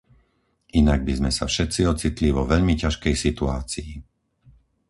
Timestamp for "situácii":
3.25-3.91